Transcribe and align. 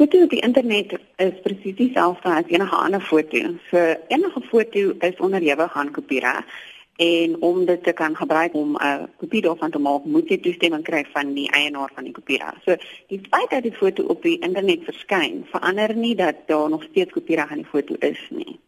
Foto 0.00 0.22
op 0.22 0.30
die 0.32 0.40
internet 0.40 0.92
is 1.20 1.40
presies 1.44 1.74
dieselfde 1.76 2.30
as 2.32 2.46
enige 2.48 2.76
ander 2.76 3.02
foto. 3.04 3.40
So 3.68 3.80
enige 4.08 4.40
foto 4.48 4.94
is 5.08 5.18
onderhewig 5.20 5.74
aan 5.76 5.90
kopiereg 5.92 6.54
en 6.96 7.34
om 7.40 7.66
dit 7.68 7.82
te 7.84 7.92
kan 7.92 8.16
gebruik 8.16 8.54
om 8.54 8.70
'n 8.70 8.86
uh, 8.86 9.02
kopie 9.16 9.42
daarvan 9.42 9.70
te 9.70 9.78
maak, 9.78 10.04
moet 10.04 10.28
jy 10.28 10.38
toestemming 10.40 10.84
kry 10.88 11.04
van 11.12 11.34
die 11.34 11.50
eienaar 11.50 11.92
van 11.94 12.04
die 12.04 12.12
kopiereg. 12.12 12.56
So 12.64 12.76
die 13.12 13.20
feit 13.30 13.50
dat 13.50 13.62
die 13.62 13.76
foto 13.76 14.02
op 14.02 14.22
die 14.22 14.38
internet 14.38 14.88
verskyn, 14.88 15.44
verander 15.50 15.94
nie 15.94 16.14
dat 16.14 16.36
daar 16.46 16.68
nog 16.68 16.82
steeds 16.82 17.12
kopiereg 17.12 17.50
aan 17.50 17.62
die 17.62 17.72
foto 17.72 17.94
is 17.98 18.26
nie. 18.30 18.58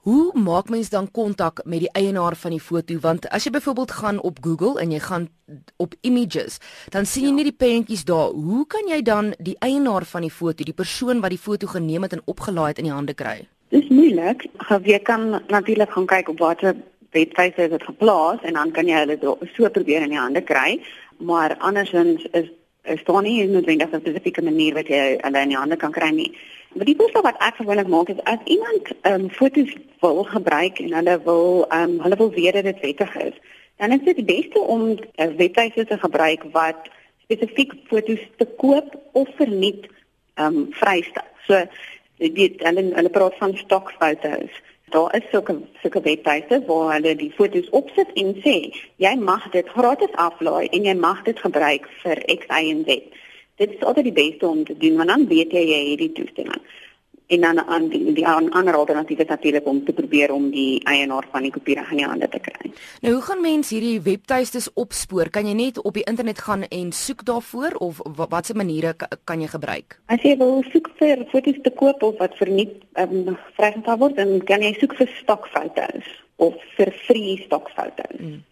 Hoe 0.00 0.32
maak 0.32 0.68
mens 0.68 0.88
dan 0.88 1.10
kontak 1.10 1.60
met 1.64 1.82
die 1.84 1.90
eienaar 1.92 2.36
van 2.36 2.50
die 2.50 2.60
foto? 2.60 2.96
Want 3.00 3.26
as 3.28 3.44
jy 3.44 3.50
byvoorbeeld 3.52 3.90
gaan 3.92 4.20
op 4.24 4.38
Google 4.40 4.80
en 4.80 4.90
jy 4.94 4.98
gaan 5.04 5.26
op 5.76 5.94
images, 6.00 6.56
dan 6.88 7.04
sien 7.04 7.26
jy 7.26 7.28
ja. 7.28 7.34
nie 7.34 7.44
die 7.50 7.56
prentjies 7.56 8.04
daar. 8.08 8.30
Hoe 8.32 8.64
kan 8.66 8.88
jy 8.88 9.02
dan 9.04 9.34
die 9.38 9.56
eienaar 9.60 10.06
van 10.08 10.24
die 10.24 10.32
foto, 10.32 10.64
die 10.64 10.76
persoon 10.76 11.20
wat 11.20 11.34
die 11.34 11.42
foto 11.42 11.68
geneem 11.68 12.06
het 12.08 12.16
en 12.16 12.22
opgelaai 12.24 12.68
het 12.68 12.80
in 12.80 12.88
die 12.88 12.94
hande 12.96 13.14
kry? 13.14 13.42
Dis 13.68 13.90
moeilik. 13.92 14.46
Jy 14.88 14.98
kan 15.04 15.42
natuurlik 15.48 15.92
gaan 15.92 16.08
kyk 16.08 16.32
op 16.32 16.38
watter 16.38 16.76
webwerf 17.12 17.56
dit 17.56 17.84
geplaas 17.84 18.40
en 18.42 18.56
dan 18.56 18.72
kan 18.72 18.88
jy 18.88 19.02
hulle 19.02 19.36
so 19.52 19.68
probeer 19.68 20.06
in 20.06 20.14
die 20.14 20.22
hande 20.22 20.40
kry. 20.40 20.80
Maar 21.18 21.58
andersins 21.58 22.24
is 22.32 22.48
is 22.88 23.04
daar 23.04 23.22
nie 23.22 23.44
noodwendig 23.46 23.92
'n 23.92 24.00
spesifieke 24.00 24.42
manier 24.42 24.74
wat 24.74 24.88
jy 24.88 25.18
hulle 25.20 25.40
in 25.42 25.48
die 25.48 25.56
hande 25.56 25.76
kan 25.76 25.92
kry 25.92 26.10
nie. 26.10 26.32
Maar 26.74 26.84
die 26.84 26.96
voorstel 26.96 27.22
wat 27.22 27.38
ek 27.42 27.56
gewoonlik 27.58 27.88
maak 27.88 28.08
is 28.08 28.22
as 28.30 28.42
iemand 28.44 28.90
ehm 29.00 29.24
um, 29.24 29.30
foto's 29.30 29.72
wil 30.00 30.22
gebruik 30.24 30.78
en 30.78 30.92
hulle 30.94 31.16
wil 31.24 31.64
ehm 31.68 31.82
um, 31.82 32.00
hulle 32.00 32.16
wil 32.16 32.30
weet 32.30 32.52
dat 32.52 32.64
dit 32.64 32.80
wettig 32.80 33.16
is, 33.16 33.38
dan 33.76 33.92
is 33.92 34.04
dit 34.04 34.16
die 34.16 34.24
beste 34.24 34.58
om 34.60 34.82
'n 34.88 34.98
uh, 35.16 35.26
webwerf 35.36 35.74
te 35.74 35.98
gebruik 35.98 36.42
wat 36.52 36.90
spesifiek 37.22 37.72
foto's 37.86 38.22
te 38.36 38.46
koop 38.62 38.98
of 39.12 39.28
verniet 39.34 39.86
ehm 40.34 40.56
um, 40.56 40.66
vrystel. 40.70 41.26
So 41.46 41.64
dit 42.16 42.62
hulle 42.62 42.84
hulle 42.94 43.10
praat 43.10 43.34
van 43.38 43.56
stokfoto's. 43.56 44.62
Daar 44.84 45.14
is 45.16 45.30
sulke 45.30 45.58
sulke 45.82 46.00
webwerwe 46.00 46.62
waar 46.66 46.92
hulle 46.92 47.16
die 47.16 47.32
foto's 47.34 47.70
opsit 47.70 48.12
en 48.14 48.34
sê 48.46 48.56
jy 48.96 49.14
mag 49.14 49.50
dit 49.50 49.68
gratis 49.68 50.12
aflaai 50.12 50.68
en 50.68 50.84
jy 50.84 50.94
mag 50.94 51.22
dit 51.22 51.38
gebruik 51.38 51.90
vir 52.02 52.22
X, 52.38 52.46
Y 52.46 52.70
en 52.70 52.84
Z 52.86 53.02
dit 53.60 53.74
is 53.76 53.82
altyd 53.84 54.08
die 54.08 54.18
beste 54.20 54.48
om 54.48 54.64
te 54.64 54.76
doen 54.76 54.96
want 55.00 55.12
dan 55.12 55.26
weet 55.28 55.52
jy 55.52 55.66
jy 55.72 55.80
het 55.90 56.06
die 56.06 56.14
toestemming. 56.20 56.62
En 57.30 57.44
dan 57.44 57.60
aan 57.62 57.84
die 57.92 58.12
die 58.12 58.26
ander 58.26 58.74
alternatief 58.74 59.20
is 59.22 59.28
natuurlik 59.30 59.66
om 59.66 59.84
te 59.84 59.92
probeer 59.94 60.32
om 60.34 60.48
die 60.50 60.80
eienaar 60.90 61.28
van 61.30 61.44
die 61.46 61.52
kopie 61.54 61.76
reg 61.78 61.92
in 61.94 62.00
die 62.00 62.06
hande 62.08 62.28
te 62.28 62.40
kry. 62.42 62.72
Nou 63.04 63.12
hoe 63.14 63.22
gaan 63.22 63.44
mense 63.44 63.74
hierdie 63.74 64.00
webtuistes 64.02 64.66
opspoor? 64.74 65.30
Kan 65.30 65.46
jy 65.46 65.54
net 65.54 65.78
op 65.82 65.94
die 65.94 66.06
internet 66.10 66.42
gaan 66.42 66.64
en 66.66 66.90
soek 66.92 67.22
daarvoor 67.28 67.78
of 67.86 68.00
watse 68.32 68.56
maniere 68.58 68.96
kan 69.24 69.44
jy 69.44 69.52
gebruik? 69.52 70.00
As 70.10 70.26
jy 70.26 70.34
wil 70.42 70.64
soek 70.72 70.90
vir 70.98 71.22
foto's 71.30 71.62
te 71.62 71.74
koop 71.82 72.02
of 72.02 72.18
wat 72.18 72.34
verniet 72.40 72.74
um, 72.98 73.36
vrygestel 73.60 74.02
word, 74.02 74.18
dan 74.18 74.40
kan 74.50 74.66
jy 74.66 74.74
soek 74.80 74.98
vir 74.98 75.14
stokfoto's 75.20 76.10
of 76.42 76.58
vir 76.74 76.90
free 77.06 77.38
stokfoto's. 77.44 78.18
Hmm. 78.18 78.42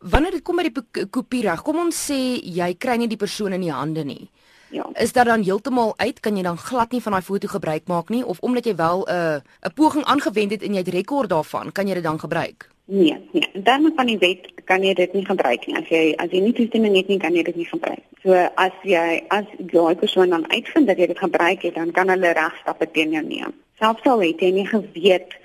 Wanneer 0.00 0.30
dit 0.30 0.42
kom 0.42 0.56
by 0.56 0.68
die 0.68 1.06
kopie 1.10 1.42
reg, 1.42 1.62
kom 1.62 1.78
ons 1.82 1.98
sê 2.10 2.18
jy 2.42 2.74
kry 2.78 2.96
nie 2.96 3.08
die 3.08 3.20
persoon 3.20 3.52
in 3.52 3.60
die 3.66 3.74
hande 3.74 4.04
nie. 4.04 4.28
Ja. 4.70 4.84
Is 5.00 5.12
dit 5.12 5.24
dan 5.24 5.42
heeltemal 5.42 5.94
uit? 5.96 6.20
Kan 6.20 6.36
jy 6.36 6.42
dan 6.42 6.58
glad 6.60 6.92
nie 6.92 7.00
van 7.00 7.16
daai 7.16 7.24
foto 7.24 7.48
gebruik 7.48 7.88
maak 7.88 8.10
nie 8.12 8.24
of 8.24 8.38
omdat 8.40 8.66
jy 8.66 8.74
wel 8.76 9.06
'n 9.06 9.10
uh, 9.10 9.40
'n 9.66 9.72
poging 9.74 10.04
aangewend 10.04 10.50
het 10.50 10.62
en 10.62 10.72
jy 10.74 10.78
het 10.78 10.88
rekord 10.88 11.28
daarvan, 11.28 11.72
kan 11.72 11.86
jy 11.86 11.94
dit 11.94 12.02
dan 12.02 12.20
gebruik? 12.20 12.68
Nee, 12.84 13.28
nee. 13.32 13.48
In 13.52 13.62
terme 13.62 13.92
van 13.96 14.06
die 14.06 14.18
wet 14.18 14.52
kan 14.64 14.82
jy 14.82 14.94
dit 14.94 15.12
nie 15.12 15.24
gebruik 15.24 15.66
nie. 15.66 15.76
As 15.76 15.88
jy 15.88 16.14
as 16.16 16.30
jy 16.30 16.40
nie 16.40 16.52
toestemming 16.52 16.96
het 16.96 17.08
nie, 17.08 17.18
kan 17.18 17.34
jy 17.34 17.42
dit 17.42 17.56
nie 17.56 17.68
gebruik. 17.68 18.04
So 18.22 18.32
as 18.54 18.72
jy 18.82 19.24
as 19.28 19.44
jy 19.72 19.94
persoon 19.94 20.30
dan 20.30 20.50
uitvind 20.50 20.86
dat 20.86 20.98
jy 20.98 21.06
dit 21.06 21.18
gebruik 21.18 21.62
het, 21.62 21.74
dan 21.74 21.90
kan 21.90 22.08
hulle 22.08 22.32
regstappe 22.32 22.90
teen 22.90 23.10
jou 23.10 23.24
neem. 23.24 23.52
Selfs 23.78 24.08
al 24.08 24.24
het 24.24 24.40
jy 24.40 24.50
nie 24.50 24.66
geweet 24.66 25.36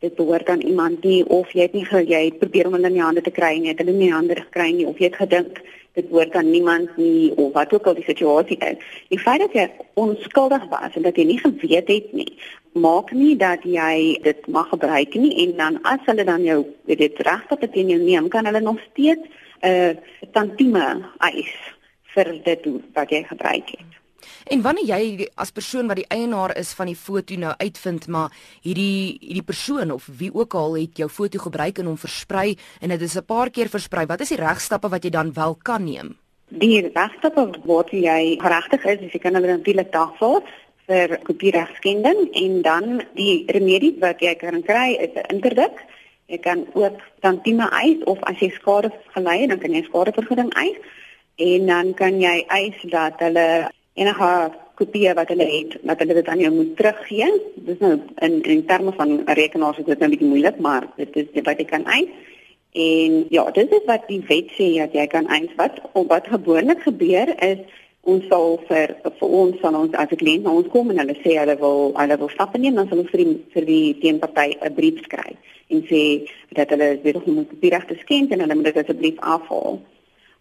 dit 0.00 0.14
behoort 0.16 0.48
aan 0.48 0.60
iemand 0.60 1.04
nie 1.04 1.24
of 1.28 1.52
jy 1.52 1.68
het 1.68 1.74
nie 1.76 1.84
jy 2.08 2.24
het 2.24 2.38
probeer 2.38 2.66
om 2.66 2.72
hulle 2.72 2.86
in 2.86 2.98
die 2.98 3.04
hande 3.04 3.22
te 3.22 3.30
kry 3.30 3.54
jy 3.58 3.74
het 3.74 3.78
hulle 3.78 3.92
nie 3.92 4.08
in 4.08 4.12
die 4.12 4.16
hande 4.16 4.34
gekry 4.34 4.72
nie 4.72 4.86
of 4.86 4.98
jy 4.98 5.10
het 5.10 5.20
gedink 5.20 5.60
dit 5.92 6.08
behoort 6.08 6.34
aan 6.34 6.50
niemand 6.50 6.96
nie 6.96 7.34
of 7.36 7.52
wat 7.52 7.72
ook 7.72 7.86
al 7.86 7.94
die 7.94 8.04
situasie 8.04 8.58
is. 8.58 8.78
Die 9.08 9.18
feit 9.18 9.42
dat 9.42 9.54
jy 9.54 9.66
onskuldig 9.94 10.66
was 10.70 10.94
en 10.94 11.02
dat 11.06 11.18
jy 11.18 11.26
nie 11.26 11.38
geweet 11.40 11.90
het 11.90 12.12
nie, 12.14 12.30
maak 12.78 13.10
nie 13.12 13.34
dat 13.36 13.64
jy 13.66 14.18
dit 14.22 14.46
mag 14.46 14.70
gebruik 14.70 15.14
nie 15.18 15.34
en 15.46 15.56
dan 15.58 15.78
as 15.82 16.04
hulle 16.06 16.24
dan 16.24 16.46
jou 16.46 16.62
dit 16.86 17.22
regte 17.26 17.70
teen 17.74 17.90
jou 17.90 18.00
neem, 18.02 18.28
kan 18.30 18.46
hulle 18.46 18.62
nog 18.62 18.78
steeds 18.90 19.26
'n 19.60 19.68
uh, 19.68 19.92
tantieme 20.32 20.86
eis 21.18 21.52
vir 22.14 22.40
dit 22.44 22.68
wat 22.94 23.10
jy 23.10 23.22
gebruik 23.22 23.68
het. 23.76 23.99
En 24.46 24.62
wanneer 24.62 24.86
jy 24.86 25.28
as 25.34 25.50
persoon 25.50 25.86
wat 25.86 25.96
die 25.96 26.08
eienaar 26.08 26.56
is 26.56 26.72
van 26.72 26.86
die 26.86 26.96
foto 26.96 27.34
nou 27.34 27.54
uitvind 27.58 28.08
maar 28.08 28.30
hierdie 28.62 29.18
hierdie 29.20 29.46
persoon 29.46 29.90
of 29.90 30.08
wie 30.18 30.32
ook 30.34 30.54
al 30.54 30.76
het 30.76 30.96
jou 30.96 31.08
foto 31.08 31.38
gebruik 31.38 31.78
en 31.78 31.86
hom 31.86 31.98
versprei 31.98 32.56
en 32.80 32.88
dit 32.88 33.02
is 33.02 33.16
'n 33.16 33.24
paar 33.24 33.50
keer 33.50 33.68
versprei, 33.68 34.06
wat 34.06 34.20
is 34.20 34.28
die 34.28 34.40
regstappe 34.40 34.88
wat 34.88 35.04
jy 35.04 35.10
dan 35.10 35.32
wel 35.32 35.54
kan 35.62 35.84
neem? 35.84 36.16
Die 36.48 36.80
regstappe 36.80 37.50
wat 37.64 37.90
jy 37.90 38.36
geregtig 38.40 38.84
is, 38.84 39.00
is 39.00 39.12
jy 39.12 39.18
kan 39.18 39.34
hulle 39.34 39.46
natuurlik 39.46 39.92
dagvaar 39.92 40.42
vir 40.90 41.18
kopieregskending 41.22 42.34
en 42.34 42.62
dan 42.62 43.02
die 43.14 43.44
remedie 43.46 43.94
wat 44.00 44.20
jy 44.20 44.34
kan 44.34 44.62
kry 44.62 44.96
is 44.98 45.14
'n 45.14 45.34
interdik. 45.34 45.76
Jy 46.26 46.38
kan 46.38 46.66
ook 46.74 46.98
tantieme 47.20 47.68
eis 47.70 48.02
of 48.04 48.18
as 48.22 48.38
jy 48.38 48.50
skade 48.50 48.90
gelei 49.14 49.40
het, 49.40 49.50
dan 49.50 49.58
kan 49.58 49.72
jy 49.74 49.82
skadevergoeding 49.82 50.52
eis 50.54 50.78
en 51.36 51.66
dan 51.66 51.94
kan 51.94 52.20
jy 52.20 52.44
eis 52.48 52.78
dat 52.90 53.14
hulle 53.18 53.70
enige 54.00 54.30
kopie 54.80 55.12
wat 55.18 55.28
hulle 55.32 55.46
het, 55.50 55.76
dat 55.82 56.00
hulle 56.02 56.16
dit 56.16 56.28
aan 56.32 56.40
jou 56.40 56.52
moet 56.54 56.72
teruggee. 56.76 57.28
Dis 57.68 57.78
nou 57.84 57.92
in 58.26 58.40
in 58.42 58.64
terme 58.66 58.92
van 58.96 59.20
rekenaars 59.26 59.78
is 59.82 59.88
dit 59.90 59.98
nou 59.98 60.08
'n 60.08 60.14
bietjie 60.14 60.32
moeilik, 60.32 60.58
maar 60.58 60.88
dit 60.96 61.16
is 61.16 61.44
wat 61.44 61.58
jy 61.58 61.64
kan 61.64 61.84
eis. 61.84 62.08
En 62.72 63.26
ja, 63.28 63.50
dit 63.50 63.70
is 63.70 63.84
wat 63.84 64.08
die 64.08 64.22
wet 64.28 64.50
sê 64.58 64.78
dat 64.78 64.92
jy 64.92 65.06
kan 65.06 65.26
eis 65.26 65.54
wat 65.56 65.80
of 65.92 66.06
wat 66.06 66.26
gewoonlik 66.26 66.82
gebeur 66.82 67.28
is 67.42 67.58
ons 68.02 68.24
sal 68.28 68.60
vir 68.68 68.94
vir 69.18 69.28
ons 69.28 69.56
van 69.60 69.76
ons 69.76 69.94
as 69.94 70.12
ek 70.14 70.22
lê 70.24 70.38
ons 70.48 70.68
kom 70.72 70.90
en 70.90 71.00
hulle 71.02 71.16
sê 71.20 71.36
hulle 71.36 71.56
wil 71.60 71.92
hulle 71.98 72.16
wil 72.22 72.30
stappe 72.32 72.58
neem 72.58 72.78
dan 72.78 72.88
sal 72.88 73.02
ons 73.02 73.10
vir 73.12 73.24
die 73.24 73.36
vir 73.54 73.66
die 73.68 73.98
teenparty 74.00 74.56
'n 74.56 74.74
brief 74.74 75.02
skryf 75.04 75.36
en 75.68 75.82
sê 75.90 76.02
dat 76.58 76.70
hulle 76.70 76.98
weer 77.02 77.14
nog 77.14 77.26
moet 77.26 77.50
die 77.60 77.70
regte 77.70 77.96
skend 78.00 78.32
en 78.32 78.40
hulle 78.40 78.54
moet 78.54 78.70
dit 78.70 78.80
asseblief 78.82 79.18
afhaal. 79.18 79.80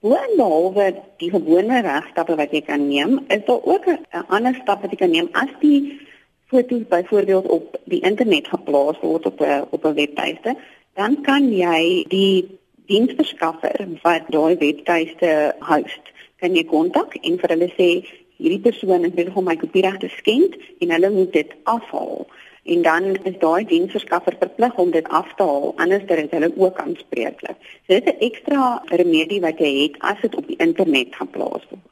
Boonbehalwe 0.00 0.86
die 1.20 1.28
gewone 1.28 1.82
regstappe 1.84 2.36
wat 2.38 2.54
jy 2.56 2.62
kan 2.64 2.86
neem, 2.88 3.18
is 3.28 3.42
daar 3.48 3.60
ook 3.72 3.86
'n 3.88 4.24
ander 4.36 4.54
stap 4.62 4.80
wat 4.82 4.90
jy 4.90 4.96
kan 4.96 5.10
neem 5.10 5.28
as 5.32 5.52
die 5.60 6.00
foto's 6.48 6.88
byvoorbeeld 6.88 7.46
op 7.46 7.76
die 7.84 8.00
internet 8.00 8.48
geplaas 8.48 8.96
word 9.00 9.26
op 9.26 9.40
'n 9.40 9.66
op 9.70 9.84
'n 9.84 9.94
webtuiste, 9.94 10.56
dan 10.94 11.20
kan 11.22 11.52
jy 11.52 12.04
die 12.08 12.58
diensverskaffer 12.86 13.88
wat 14.02 14.22
daai 14.28 14.56
webtuiste 14.56 15.54
host, 15.58 16.04
kan 16.36 16.56
jy 16.56 16.64
kontak 16.64 17.14
en 17.20 17.38
vir 17.38 17.50
hulle 17.50 17.70
sê 17.76 17.90
hierdie 18.36 18.64
persoon 18.64 19.04
het 19.04 19.28
hom 19.28 19.44
my 19.44 19.56
kopiereg 19.56 19.98
te 19.98 20.08
skend 20.08 20.56
en 20.80 20.90
hulle 20.90 21.10
moet 21.10 21.32
dit 21.32 21.50
afhaal 21.62 22.26
en 22.64 22.82
dan 22.82 23.04
is 23.22 23.38
daai 23.38 23.64
diensverskaffer 23.64 24.36
verplig 24.38 24.74
om 24.74 24.90
dit 24.90 25.08
af 25.08 25.28
te 25.36 25.42
haal 25.42 25.72
anders 25.76 26.06
dan 26.06 26.16
is 26.16 26.30
hulle 26.30 26.52
ook 26.56 26.78
aanspreeklik. 26.78 27.56
So 27.86 27.94
dit 27.94 28.06
is 28.06 28.12
'n 28.12 28.24
ekstra 28.28 28.82
remedie 28.84 29.40
wat 29.40 29.58
jy 29.58 29.72
het 29.82 29.96
as 29.98 30.20
dit 30.20 30.34
op 30.34 30.46
die 30.46 30.56
internet 30.56 31.14
geplaas 31.14 31.64
word. 31.70 31.88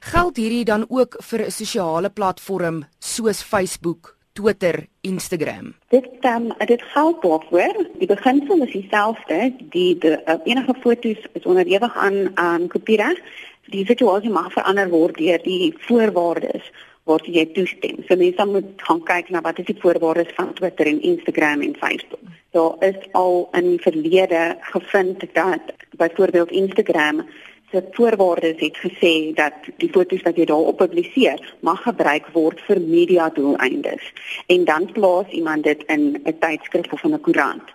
Geld 0.00 0.36
hierdie 0.36 0.64
dan 0.64 0.84
ook 0.88 1.16
vir 1.22 1.40
'n 1.46 1.50
sosiale 1.50 2.10
platform 2.10 2.84
soos 2.98 3.42
Facebook, 3.42 4.16
Twitter, 4.32 4.86
Instagram? 5.00 5.74
Dit 5.88 6.08
um, 6.20 6.52
dit 6.66 6.82
geld 6.82 7.22
daarvoor. 7.22 7.86
Die 7.98 8.06
beginsel 8.06 8.62
is 8.62 8.72
dieselfde. 8.72 9.52
Die 9.70 9.98
de, 9.98 10.22
uh, 10.26 10.34
enige 10.44 10.74
foto's 10.80 11.26
is 11.32 11.44
onderhewig 11.44 11.96
aan 11.96 12.30
aan 12.34 12.68
kopiereg. 12.68 13.18
Die 13.66 13.86
situasie 13.86 14.30
mag 14.30 14.52
verander 14.52 14.88
word 14.88 15.16
deur 15.16 15.42
die 15.42 15.74
voorwaardes 15.78 16.72
word 17.04 17.26
jy 17.26 17.46
toestem. 17.56 18.02
So 18.06 18.16
mense 18.16 18.46
moet 18.46 18.82
gaan 18.86 19.02
kyk 19.06 19.30
na 19.30 19.42
wat 19.42 19.58
is 19.58 19.68
die 19.70 19.78
voorwaardes 19.82 20.34
van 20.36 20.52
Twitter 20.58 20.86
en 20.86 21.02
Instagram 21.02 21.62
en 21.66 21.74
Facebook. 21.76 22.20
Daar 22.54 22.76
is 22.80 22.98
al 23.12 23.48
in 23.58 23.70
die 23.72 23.80
verlede 23.80 24.42
gevind 24.60 25.24
dat 25.34 25.72
byvoorbeeld 25.96 26.50
Instagram 26.50 27.24
se 27.72 27.82
voorwaardes 27.96 28.60
het 28.60 28.76
gesê 28.76 29.32
dat 29.34 29.54
die 29.80 29.90
foto's 29.90 30.22
wat 30.22 30.36
jy 30.36 30.44
daar 30.44 30.70
op 30.72 30.76
publiseer 30.76 31.40
mag 31.60 31.82
gebruik 31.82 32.28
word 32.36 32.60
vir 32.68 32.80
media 32.80 33.30
doeleindes. 33.32 34.12
En 34.46 34.64
dan 34.64 34.90
plaas 34.92 35.28
iemand 35.30 35.64
dit 35.64 35.84
in 35.86 36.20
'n 36.24 36.38
tydskrif 36.38 36.92
of 36.92 37.04
'n 37.04 37.20
koerant. 37.20 37.66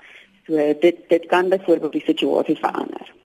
So 0.46 0.56
dit 0.80 0.98
dit 1.08 1.26
kan 1.26 1.50
byvoorbeeld 1.50 1.92
die 1.92 2.06
situasie 2.06 2.56
verander. 2.56 3.18